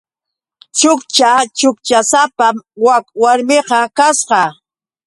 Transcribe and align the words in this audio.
Chukcha 0.77 1.31
chukchasapam 1.57 2.55
wak 2.85 3.05
warmiqa 3.21 3.79
kasqa. 3.97 4.41